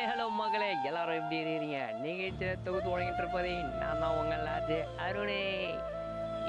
Hi 0.00 0.10
hello 0.10 0.26
மகளே. 0.40 0.68
எல்லாரும் 0.88 1.16
எப்படி 1.18 1.36
இருக்கிறீங்க? 1.38 1.78
நிகழ்ச்சியில் 2.04 2.60
தொகுத்து 2.66 2.92
வழங்கிட்டு 2.92 3.20
இருப்பதே 3.22 3.50
நான் 3.80 3.98
தான் 4.02 4.14
உங்கள் 4.20 4.44
லாஜு 4.46 4.76
அருணே. 5.06 5.42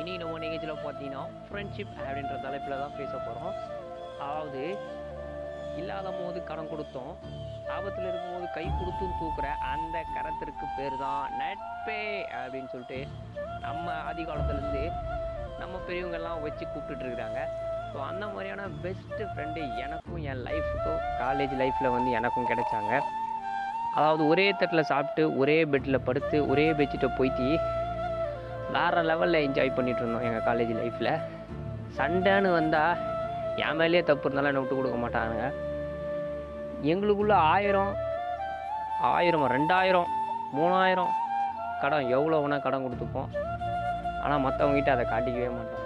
இனி 0.02 0.12
நம்ம 0.22 0.38
நிகழ்ச்சியில் 0.44 0.84
பார்த்தீங்கன்னா 0.84 1.24
ஃப்ரெண்ட்ஷிப் 1.48 1.92
அப்படின்ற 2.06 2.36
தலைப்பில் 2.46 2.76
தான் 2.84 2.96
பேச 3.00 3.12
போகிறோம் 3.26 3.52
அதாவது 4.26 4.62
இல்லாத 5.80 6.14
போது 6.20 6.40
கடன் 6.50 6.72
கொடுத்தோம் 6.74 7.12
ஆபத்தில் 7.76 8.08
இருக்கும்போது 8.12 8.48
கை 8.58 8.66
கொடுத்தும் 8.80 9.18
தூக்குற 9.22 9.50
அந்த 9.74 9.98
கரத்திற்கு 10.16 10.68
பேர் 10.78 10.96
தான் 11.06 11.36
நட்பே 11.42 12.02
அப்படின்னு 12.42 12.72
சொல்லிட்டு 12.76 13.02
நம்ம 13.68 13.96
ஆதி 14.10 14.26
காலத்துலேருந்து 14.30 14.86
நம்ம 15.64 15.74
பெரியவங்கெல்லாம் 15.90 16.44
வச்சு 16.46 16.64
கூப்பிட்டுட்டு 16.66 17.06
இருக்கிறாங்க. 17.08 17.42
ஸோ 17.92 18.00
அந்த 18.12 18.26
மாதிரியான 18.36 18.70
பெஸ்ட்டு 18.86 19.28
ஃப்ரெண்டு 19.34 19.64
எனக்கும் 19.86 20.24
என் 20.34 20.46
லைஃபுக்கும் 20.48 21.02
காலேஜ் 21.24 21.56
லைஃப்பில் 21.64 21.96
வந்து 21.98 22.12
எனக்கும் 22.22 22.50
கிடைச்சாங்க. 22.54 22.94
அதாவது 23.96 24.28
ஒரே 24.28 24.46
தட்டில் 24.52 24.90
சாப்பிட்டு 24.92 25.38
ஒரே 25.38 25.66
பெட்டில் 25.66 26.06
படுத்து 26.06 26.38
ஒரே 26.48 26.72
பெட்ஷீட்டை 26.72 27.10
போய்த்தி 27.18 27.48
வேறு 28.76 29.02
லெவலில் 29.10 29.44
என்ஜாய் 29.48 29.76
பண்ணிகிட்டு 29.78 30.04
இருந்தோம் 30.04 30.26
எங்கள் 30.28 30.46
காலேஜ் 30.48 30.72
லைஃப்பில் 30.82 31.14
சண்டைன்னு 31.98 32.52
வந்தால் 32.52 33.00
என் 33.56 33.76
மேலேயே 33.76 34.04
தப்பு 34.04 34.26
இருந்தாலும் 34.26 34.52
என்னை 34.52 34.62
விட்டு 34.62 34.78
கொடுக்க 34.78 34.98
மாட்டாங்க 34.98 35.40
எங்களுக்குள்ள 36.92 37.34
ஆயிரம் 37.54 37.92
ஆயிரம் 39.16 39.46
ரெண்டாயிரம் 39.50 40.10
மூணாயிரம் 40.58 41.12
கடன் 41.82 42.10
எவ்வளோ 42.10 42.40
வேணால் 42.42 42.62
கடன் 42.62 42.84
கொடுத்துப்போம். 42.86 43.30
ஆனால் 44.24 44.44
மற்றவங்ககிட்ட 44.46 44.92
அதை 44.92 45.06
காட்டிக்கவே 45.06 45.50
மாட்டோம். 45.58 45.86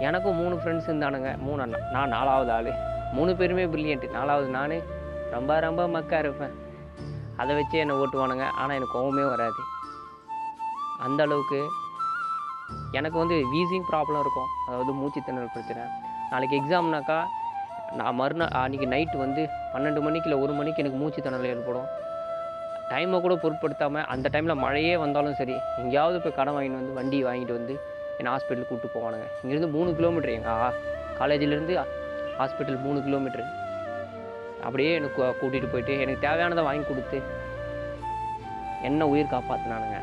எனக்கும் 0.00 0.34
மூணு 0.34 0.54
ஃப்ரெண்ட்ஸ் 0.54 0.88
இருந்தானுங்க. 0.90 1.30
மூணு 1.38 1.62
அண்ணா 1.62 1.78
நான் 1.92 2.08
நாலாவது 2.08 2.52
ஆள். 2.52 2.70
மூணு 3.12 3.36
பேருமே 3.36 3.64
பிரில்லியன்ட்டு 3.64 4.10
நாலாவது 4.10 4.48
நான் 4.48 4.76
ரொம்ப 5.36 5.52
ரொம்ப 5.66 5.82
மக்கா 5.94 6.18
இருப்பேன். 6.24 6.54
அதை 7.42 7.52
வச்சு 7.58 7.76
என்னை 7.82 7.94
ஓட்டுவானுங்க. 8.02 8.46
ஆனால் 8.60 8.76
எனக்கு 8.78 8.96
கோவமே 8.98 9.24
வராது. 9.32 9.62
அந்த 11.06 11.20
அளவுக்கு 11.26 11.60
எனக்கு 12.98 13.16
வந்து 13.22 13.36
வீசிங் 13.52 13.88
ப்ராப்ளம் 13.92 14.22
இருக்கும். 14.24 14.50
அதாவது 14.66 14.92
மூச்சு 15.00 15.20
திணறல் 15.26 15.54
பிரச்சனை 15.54 15.82
நாளைக்கு 16.32 16.54
எக்ஸாம்னாக்கா 16.60 17.18
நான் 17.98 18.16
மறுநாள் 18.20 18.54
அன்றைக்கி 18.60 18.86
நைட்டு 18.92 19.16
வந்து 19.24 19.42
பன்னெண்டு 19.72 20.00
மணிக்கு 20.06 20.28
இல்லை 20.28 20.38
ஒரு 20.44 20.52
மணிக்கு 20.58 20.82
எனக்கு 20.82 21.00
மூச்சு 21.00 21.20
திணறல் 21.26 21.50
ஏற்படும். 21.52 21.88
டைமை 22.90 23.18
கூட 23.24 23.34
பொருட்படுத்தாமல் 23.42 24.06
அந்த 24.12 24.26
டைமில் 24.34 24.62
மழையே 24.64 24.94
வந்தாலும் 25.02 25.36
சரி 25.40 25.54
எங்கேயாவது 25.82 26.18
போய் 26.24 26.36
கடன் 26.38 26.54
வாங்கிட்டு 26.56 26.80
வந்து 26.80 26.96
வண்டி 26.98 27.18
வாங்கிட்டு 27.28 27.54
வந்து 27.58 27.74
என்னை 28.18 28.30
ஹாஸ்பிட்டலுக்கு 28.34 28.70
கூப்பிட்டு 28.70 28.96
போவானுங்க. 28.96 29.26
இங்கேருந்து 29.42 29.70
மூணு 29.76 29.90
கிலோமீட்டர் 29.98 30.34
எங்கள் 30.38 30.80
காலேஜிலேருந்து 31.20 31.76
ஹாஸ்பிட்டல் 32.40 32.80
மூணு 32.86 32.98
கிலோமீட்டர் 33.06 33.46
அப்படியே 34.66 34.90
எனக்கு 34.98 35.22
கூட்டிகிட்டு 35.40 35.72
போயிட்டு 35.72 35.94
எனக்கு 36.04 36.24
தேவையானதை 36.26 36.62
வாங்கி 36.68 36.84
கொடுத்து 36.90 37.18
என்ன 38.88 39.06
உயிர் 39.12 39.32
காப்பாற்றினானுங்க 39.34 39.98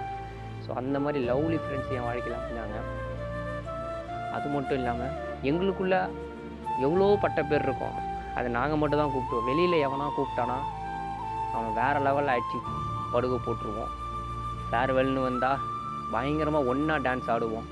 ஸோ 0.64 0.70
அந்த 0.82 0.98
மாதிரி 1.04 1.20
லவ்லி 1.30 1.58
ஃப்ரெண்ட்ஸ் 1.64 1.94
என் 1.98 2.08
வாழ்க்கையில் 2.08 2.38
அமைஞ்சாங்க 2.40 2.80
அது 4.36 4.48
மட்டும் 4.56 4.80
இல்லாமல் 4.80 5.16
எங்களுக்குள்ள 5.50 5.96
எவ்வளோ 6.86 7.08
பட்ட 7.24 7.40
பேர் 7.50 7.66
இருக்கும். 7.68 7.98
அதை 8.38 8.48
நாங்கள் 8.58 8.80
மட்டும் 8.82 9.02
தான் 9.02 9.12
கூப்பிடுவோம். 9.14 9.48
வெளியில் 9.50 9.84
எவனா 9.86 10.06
கூப்பிட்டானா 10.18 10.58
அவன் 11.56 11.76
வேறு 11.80 12.00
லெவலில் 12.06 12.34
அடிச்சு 12.36 12.60
படுகு 13.14 13.38
போட்டுருவோம். 13.46 13.92
ஃபேர்வெல்னு 14.70 15.22
வந்தால் 15.30 15.64
பயங்கரமாக 16.14 16.70
ஒன்றா 16.72 16.96
டான்ஸ் 17.08 17.30
ஆடுவோம். 17.34 17.68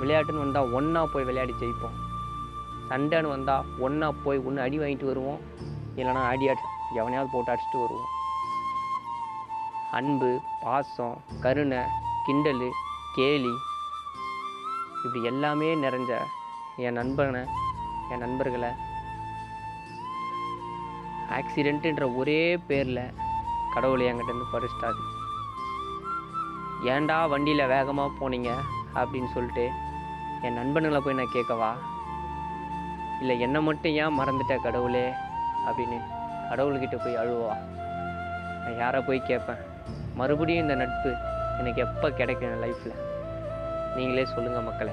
விளையாட்டுன்னு 0.00 0.44
வந்தால் 0.44 0.72
ஒன்றா 0.78 1.02
போய் 1.12 1.28
விளையாடி 1.30 1.54
ஜெயிப்போம். 1.62 1.96
சண்டைன்னு 2.90 3.34
வந்தால் 3.36 3.66
ஒன்றா 3.86 4.08
போய் 4.26 4.44
ஒன்று 4.48 4.64
அடி 4.66 4.78
வாங்கிட்டு 4.82 5.10
வருவோம். 5.10 5.40
இல்லைன்னா 6.00 6.26
அடி 6.26 6.46
எவனையாவது 6.94 7.32
போட்டு 7.32 7.52
அடிச்சுட்டு 7.52 7.80
வருவோம். 7.80 8.08
அன்பு 9.90 10.40
பாசம் 10.62 11.22
கருணை 11.40 11.78
கிண்டல் 12.24 12.70
கேலி 13.14 13.52
இப்படி 15.04 15.24
எல்லாமே 15.24 15.74
நிறைஞ்ச 15.74 16.18
என் 16.76 16.92
நண்பனை 16.92 17.40
என் 18.10 18.18
நண்பர்களை 18.18 18.68
ஆக்சிடெண்ட்டுன்ற 21.28 22.16
ஒரே 22.16 22.56
பேரில் 22.56 23.12
கடவுளை 23.74 24.06
என்கிட்டேருந்து 24.12 24.46
பறிச்சிட்டாரு. 24.52 25.02
ஏன்டா 26.84 27.28
வண்டியில் 27.28 27.66
வேகமாக 27.66 28.10
போனீங்க? 28.20 28.50
அப்படின்னு 28.94 29.26
சொல்லிட்டு 29.26 29.70
என் 30.42 30.58
நண்பனுங்களை 30.58 30.98
போய் 30.98 31.14
நான் 31.14 31.34
கேட்கவா? 31.34 31.72
இல்லை 33.20 33.40
என்னை 33.40 33.62
மட்டும் 33.62 33.92
ஏன் 33.92 34.18
மறந்துட்ட 34.20 34.62
கடவுளே? 34.62 35.12
அப்படின்னு 35.66 35.98
கடவுள்கிட்ட 36.50 36.96
போய் 37.04 37.16
அழுவா. 37.16 37.56
நான் 38.64 38.78
யாரை 38.78 39.00
போய் 39.00 39.22
கேட்பேன்? 39.22 39.56
மறுபடியும் 40.14 40.62
இந்த 40.62 40.74
நட்பு 40.74 41.14
எனக்கு 41.58 41.82
எப்போ 41.82 42.10
கிடைக்கும் 42.10 42.50
என் 42.50 42.68
லைஃப்பில் 42.68 42.98
நீங்களே 43.94 44.24
சொல்லுங்கள் 44.24 44.62
மக்களை. 44.62 44.92